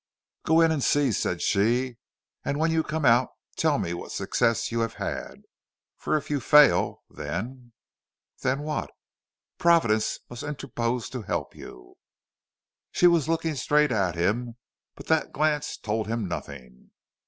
[0.43, 1.97] "Go in and see," said she,
[2.43, 5.43] "and when you come out tell me what success you have had.
[5.95, 7.73] For if you fail, then"
[8.41, 8.89] "Then what"
[9.59, 11.97] "Providence must interpose to help you."
[12.91, 14.55] She was looking straight at him,
[14.95, 16.89] but that glance told him nothing.